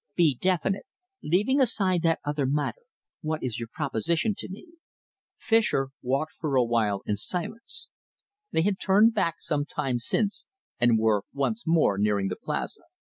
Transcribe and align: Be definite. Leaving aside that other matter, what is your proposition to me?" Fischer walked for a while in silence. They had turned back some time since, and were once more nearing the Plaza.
Be 0.15 0.33
definite. 0.33 0.87
Leaving 1.21 1.61
aside 1.61 2.01
that 2.01 2.19
other 2.25 2.47
matter, 2.47 2.81
what 3.21 3.43
is 3.43 3.59
your 3.59 3.67
proposition 3.71 4.33
to 4.39 4.49
me?" 4.49 4.65
Fischer 5.37 5.89
walked 6.01 6.31
for 6.39 6.55
a 6.55 6.63
while 6.63 7.03
in 7.05 7.15
silence. 7.15 7.91
They 8.51 8.63
had 8.63 8.79
turned 8.79 9.13
back 9.13 9.35
some 9.37 9.63
time 9.63 9.99
since, 9.99 10.47
and 10.79 10.97
were 10.97 11.21
once 11.33 11.65
more 11.67 11.99
nearing 11.99 12.29
the 12.29 12.35
Plaza. 12.35 12.81